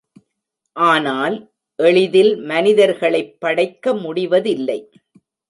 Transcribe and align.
ஆனால் 0.75 1.35
எளிதில் 1.79 2.35
மனிதர்களைப் 2.43 3.39
படைக்க 3.39 3.93
முடிவதில்லை. 3.93 4.79